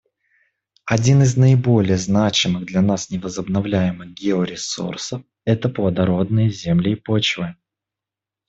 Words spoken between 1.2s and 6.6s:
из наиболее значимых для нас невозобновляемых георесурсов— это плодородные